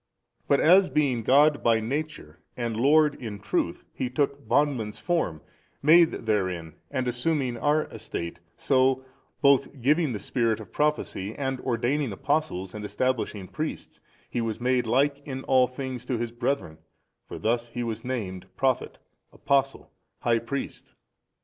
But 0.47 0.59
as 0.59 0.89
being 0.89 1.21
God 1.21 1.61
by 1.61 1.79
Nature 1.79 2.39
and 2.57 2.75
Lord 2.75 3.13
in 3.21 3.37
truth, 3.37 3.85
He 3.93 4.09
took 4.09 4.47
bondman's 4.47 4.99
form, 4.99 5.41
made 5.83 6.09
therein 6.25 6.73
and 6.89 7.07
assuming 7.07 7.55
our 7.55 7.83
estate, 7.83 8.39
so, 8.57 9.05
both 9.43 9.79
giving 9.79 10.11
the 10.11 10.17
Spirit 10.19 10.59
of 10.59 10.71
Prophecy 10.71 11.35
and 11.35 11.61
ordaining 11.61 12.11
Apostles 12.11 12.73
and 12.73 12.83
establishing 12.83 13.47
Priests, 13.47 13.99
He 14.27 14.41
was 14.41 14.59
made 14.59 14.87
like 14.87 15.21
in 15.23 15.43
all 15.43 15.67
things 15.67 16.03
to 16.05 16.17
His 16.17 16.31
brethren: 16.31 16.79
for 17.27 17.37
thus 17.37 17.71
was 17.75 18.01
He 18.01 18.07
named, 18.07 18.47
Prophet, 18.57 18.97
Apostle, 19.31 19.91
High 20.21 20.39
Priest. 20.39 20.93